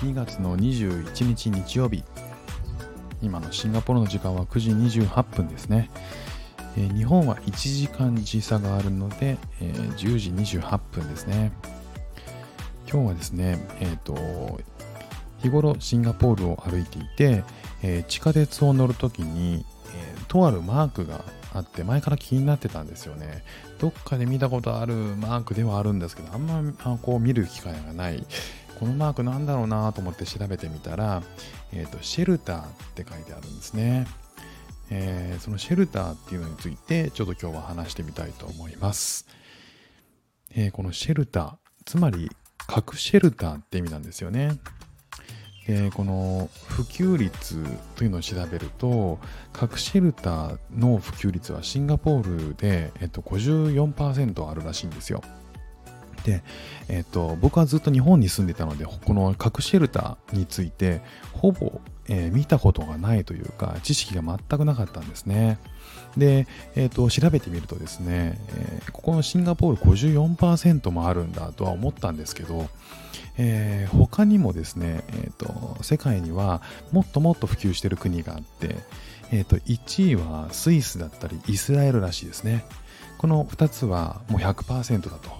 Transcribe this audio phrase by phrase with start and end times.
[0.00, 2.02] 2月の21日日曜日。
[3.20, 5.90] 今のシンガポールの時間は9時28分ですね、
[6.78, 11.52] えー、日本は1時間時差があるので、えー、10時28分ですね。
[12.90, 14.60] 今日はですねえっ、ー、と
[15.42, 17.44] 日頃シンガポールを歩いていて、
[17.82, 23.42] え地下鉄を乗るときに、えとあるマークがあって前から気になってたんですよね。
[23.78, 28.26] どっかで見たことあるマークではあるんですけどあんまこう見る機会がない。
[28.80, 31.22] このマークなんだろうなと思って調べてみたら、
[31.74, 34.06] えーと、シェルターって書いてあるんですね、
[34.88, 39.26] えー、そのシェルターっていうのについてちょっと今日は話してみたいと思います、
[40.56, 41.52] えー、このシェルター
[41.84, 42.30] つまり
[42.66, 44.58] 核シェルターって意味なんですよね。
[45.68, 47.64] えこの普及率
[47.96, 49.18] というのを調べると
[49.52, 55.22] 核シェルターの普及率はシンガポールで、えっと、54%あるらしいんですよ。
[56.24, 56.42] で、
[56.88, 61.00] えっと、僕はずっと日本に住んでたのでこの核シェルターについて
[61.32, 65.58] ほぼ、えー、見たことがないというか知識が全くなかったんですね。
[66.16, 72.68] で、えーと、調べてみるとですね、えー、ここのシンガポール54%もあるんだとは思ったんですけど、
[73.38, 78.76] えー、他にもですね、えーと、世界にはもっともっと普及してる国があって、
[79.32, 82.64] えーと、1位はスイスだったりイスラエルらしいですね。
[83.18, 85.39] この2つはもう100%だと。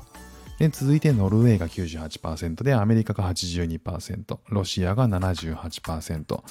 [0.61, 6.43] で続いてノルウェーが98%でアメリカが82%ロシアが78%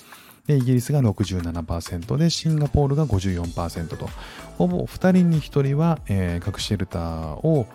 [0.48, 4.10] でイギリスが67%でシンガポールが54%と
[4.58, 7.68] ほぼ2人に1人は、えー、核シェルターを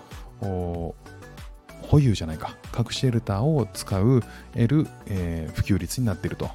[1.82, 6.50] 保有じゃないか核シェルターを使う得る、えー、普及率になっていると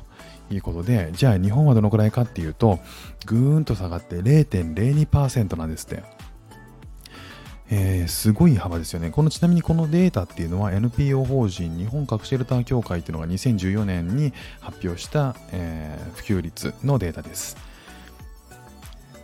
[0.51, 2.79] いうことでじゃあ日本はどのくらいかっていうと
[3.25, 6.18] ぐーんと下がって0.02%なんですって。
[7.71, 9.11] えー、すごい幅ですよね。
[9.11, 17.57] このちなみにこのデータっていうのは NPO 法人日本核シェルター協会っていうのが2014年に発表した、えー、普及率のデータです。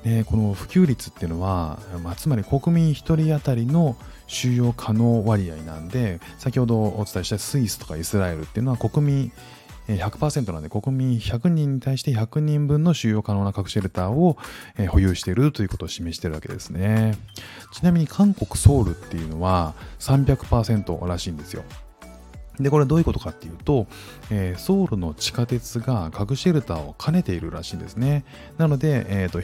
[0.04, 3.98] でこの普及率っていうのは、まあ、つまり国民1人当たりの
[4.28, 9.32] 収容可能割合なんで先ほどお伝えしたスイスとかイスラエルっていうのは国民
[9.88, 14.38] 100%なんで国民100人に対して100人分の収容可能な核シェルターを
[14.90, 17.16] 保有しているということを示しているわけですね
[17.72, 21.64] ちなみに韓国ソウルっていうのは300%らしいんですよ
[22.60, 23.88] で、これどういうことかっていうと、
[24.32, 28.24] えー、ソウルの地下鉄が核シェルターを兼ねているらしいんですね。
[28.58, 29.42] なので、えーと、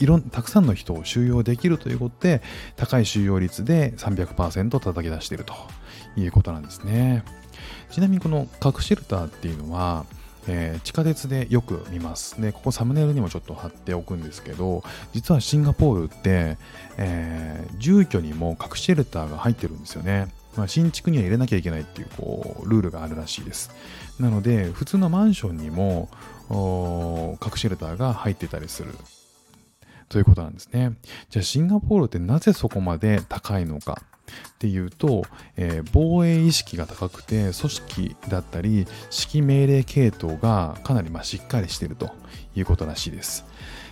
[0.00, 2.42] いろんたくさんの人を収容できるということで、
[2.76, 5.54] 高い収容率で300%叩き出していると
[6.16, 7.22] いうことなんですね。
[7.90, 10.04] ちなみにこの核シェルターっていうのは、
[10.46, 12.40] えー、地下鉄でよく見ます。
[12.40, 14.82] で、ここサムネイルにもちょっと貼っておくんですけど、
[15.12, 16.58] 実はシンガポールって、
[16.96, 20.28] えー、住居にも核シェルターが入ってるんですよね。
[20.56, 23.70] まあ、新築には入れなきゃいけないっていうこうルールがあるらしいです。
[24.20, 26.08] なので、普通のマンションにも
[27.40, 28.94] 核シェルターが入ってたりする
[30.08, 30.92] ということなんですね。
[31.30, 34.02] じゃあシンガポールってなぜそこまで高いのか
[34.48, 35.22] っていうと、
[35.56, 42.10] えー、防衛意識が高くて組織だったり指揮命令系統がかなりましっかりしていると
[42.54, 43.44] いうことらしいです、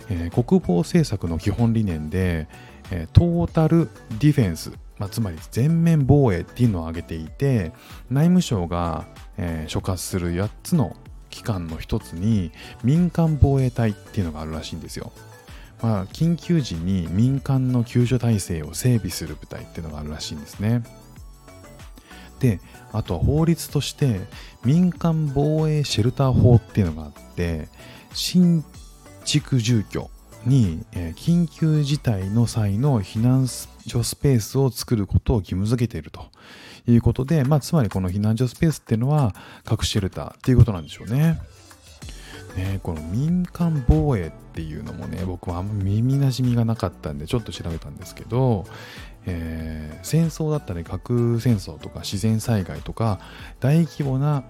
[0.09, 2.47] えー、国防政策の基本理念で、
[2.91, 3.89] えー、トータル
[4.19, 7.71] ディフェンス、まあ、つまり全面防衛っていうのを挙げていて
[8.09, 9.05] 内務省が、
[9.37, 10.95] え所轄する8つの
[11.33, 12.51] 機関の一つに
[12.83, 15.11] 民間防衛隊っていうのがあるらしいんですよ。
[15.83, 20.81] まあ、緊急時に民間の救助体制を整備する部隊っていうのがあるらしいんですね。
[22.39, 22.61] で、
[22.93, 24.21] あとは法律として
[24.63, 27.67] 民間防衛シェルター法っていうのがあって、
[28.13, 28.63] 新
[29.25, 30.09] 築住居
[30.45, 30.85] に、
[31.15, 33.47] 緊急事態の際の避難
[33.85, 36.31] 所スペースを作ることを義務付けていると
[36.87, 39.35] いうことで、まあ、つまりこの避難所スペースっていうのは
[39.65, 41.41] 核シェルターっていうことなんでしょうね。
[42.55, 48.65] ね、この民間防衛っていうのもね僕はあんま耳なじみがなかったんでちょっと調べたんですけど、
[49.25, 53.19] えー、戦争だったり核戦争とか自然災害とか
[53.59, 54.43] 大規模な、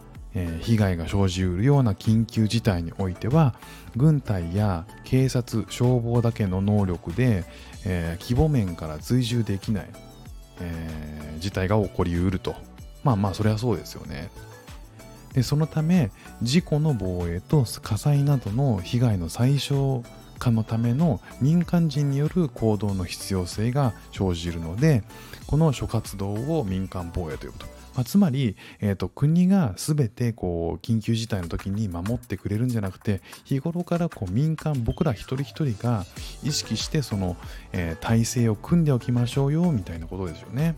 [0.62, 3.54] 被害が生じうるような緊急事態においては
[3.95, 7.45] 軍隊や警察消防だけの能力で、
[7.86, 9.89] えー、規模面から追従できない、
[10.60, 12.56] え事態が起こりうると
[13.04, 14.30] まあまあそれはそうですよね。
[15.33, 20.03] でそのため事故の防衛と火災などの被害の最小
[20.39, 25.03] 化のための民間人による行動の必要性が生じるので
[25.47, 27.65] この諸活動を民間防衛ということ、
[27.95, 36.06] まあ、つまり、えーと、国が全てこう緊急事態の時に守ってくれるんじゃなくて日頃からこう民間僕ら一人一人が
[36.44, 37.38] 意識してその、
[37.71, 40.75] えー、体制を組んでおきましょうよみたいなことですよね。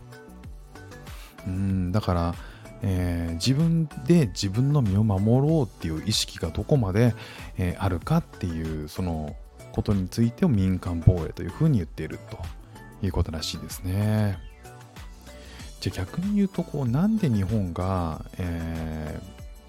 [1.47, 2.35] うんだから
[2.81, 7.16] えー、自分で自分の身を守ろうっていう意識がどこまで、
[7.57, 9.36] えー、あるかっていうその
[9.72, 12.38] ことについてを民間防衛というふうに言っていると
[13.06, 14.38] いうことらしいですね。
[15.81, 19.19] じゃあ逆に言うとこうなんで日本が、え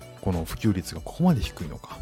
[0.00, 1.98] ー、この普及率がここまで低いのか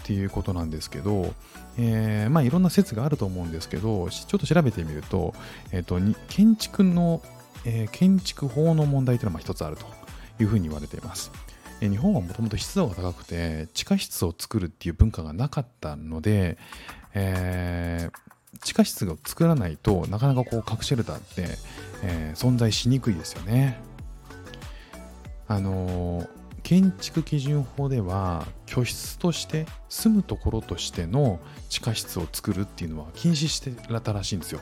[0.00, 1.34] っていうことなんですけど、
[1.76, 5.34] えー、まあいろんな説があると思うんですけどちょっと調べてみると,、
[5.70, 5.98] えーと、
[6.28, 7.20] 建築の、
[7.66, 9.84] えー、建築法の問題というのは一つあると
[10.40, 11.30] いうふうに言われています。
[11.80, 16.58] 日本はもともと湿度が高くて地下室を作るっていう文化がなかったので、
[17.14, 21.46] えー、地下室を作らないとなかなかこう核シェルターって、
[22.02, 23.78] えー、存在しにくいですよね。
[25.46, 26.28] あのー、
[26.62, 31.38] 建築基準法では居室として住むところとしての
[31.70, 34.60] 地下室を作るっていうのは禁止してらったらしいんですよ。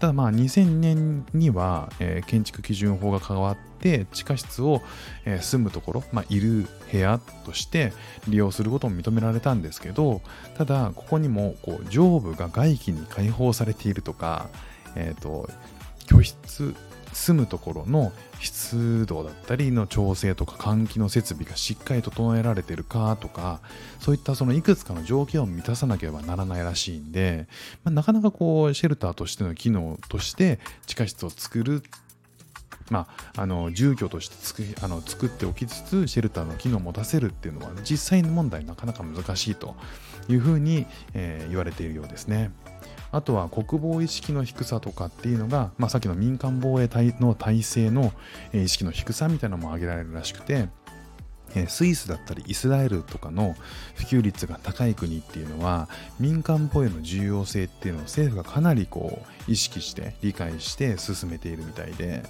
[0.00, 4.82] ただまあ2000年には、えー、建築基準法が変わって地下室を、
[5.24, 7.92] えー、住むところ、まあ、いる部屋として
[8.28, 10.20] 利用することも認められたんですけど
[10.56, 14.48] ただここにもこう上部が外気に開放されているとか、
[14.96, 15.48] えーと
[16.14, 16.74] 居室
[17.12, 23.60] 住むところの湿度だったりの調整とか換気の設備がしっかり整えられてるかとか
[24.00, 27.46] そういったそのいくつかの条件を満たさなければならないらしいんで、
[27.84, 31.82] まあ、なかなかこうシェルターとしての機能として地下室を作る
[32.90, 39.74] まあ、あの住居としてつくあの作っておきつつシェルターの機能を持たせるっていうのは実際の問題なかなか難しいと
[40.28, 42.50] いうふうに、えー、言われているようですね。
[43.10, 48.12] あとは国防意識の低さとかっていうのが、まあ、さっきの民間防衛隊の体制の
[48.52, 50.68] 意識の低さみたいなのも挙げられるらしくて、
[51.68, 53.54] スイスだったりイスラエルとかの
[53.94, 55.88] 普及率が高い国っていうのは
[56.18, 62.24] 民間防衛の重要性っていうのを政府がかなりこう意識して理解して進めているみたいで、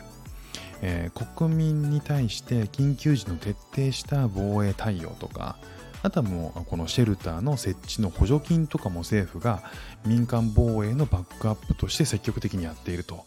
[0.86, 5.56] えー、国民に対して緊急時の徹底した防衛対応とか
[6.02, 9.62] あとはもうこのシェルターの設置の補助金とかも政府が
[10.04, 13.24] 民間防衛のバックアップとして積極的にやっていると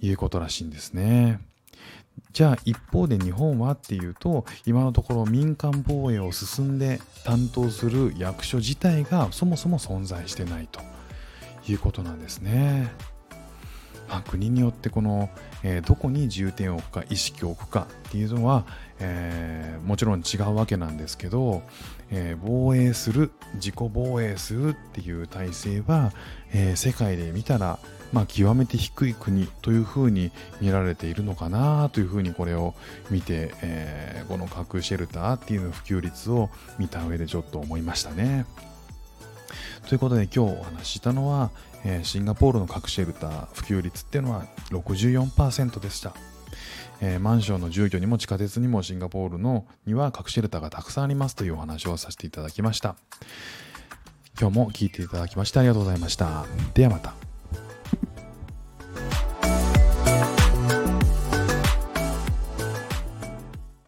[0.00, 1.40] いうことらしいんですね。
[2.32, 10.80] じゃあ一方で日本はっていうと今のところ民間防衛を進んで担当する役所自体がそもそも存在してないと
[11.68, 12.90] いうことなんですね。
[14.16, 15.30] あ、国によってこの、
[15.62, 18.64] えー、どこに重点を置くか意識を置くかっていうのは、
[19.00, 21.62] えー、もちろん違うわけなんですけど、
[22.10, 26.12] えー、防衛する自己防衛するっていう体制は、
[26.52, 27.78] え世界で見たら、
[28.12, 30.30] まあ、極めて低い国というふうに
[30.60, 32.74] 見られているのかなというふうにこれを
[33.10, 38.46] 見て、えこの核シェルターっていうの普及率を見た上でちょっと思いましたね。
[39.88, 41.50] ということで今日お話ししたのは、
[41.84, 46.14] えー、シンガポールの核シェルター普及率っていうのは64%でした。
[47.00, 52.96] えー、マンションの住居にも地下鉄にもシンガポールのには核シェルターがたくさんありますというお話をさせていただきました。
[54.40, 56.46] 今日も聞いていただきましてありがとうございました。
[56.74, 57.23] ではまた。